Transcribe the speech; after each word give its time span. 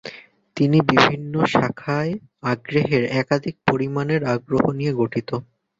তিনি 0.57 0.77
বিভিন্ন 0.91 1.33
শাখায় 1.53 2.13
আগ্রহের 2.51 3.03
একাধিক 3.21 3.55
পরিমাণের 3.67 4.21
আগ্রহ 4.33 4.63
নিয়ে 4.77 4.93
গঠিত 4.95 5.29